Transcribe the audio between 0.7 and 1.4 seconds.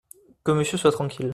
soit tranquille!